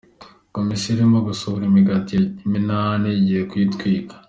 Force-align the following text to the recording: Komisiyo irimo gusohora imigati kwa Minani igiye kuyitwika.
Komisiyo 0.55 0.89
irimo 0.95 1.17
gusohora 1.27 1.63
imigati 1.69 2.15
kwa 2.35 2.47
Minani 2.51 3.09
igiye 3.19 3.41
kuyitwika. 3.49 4.13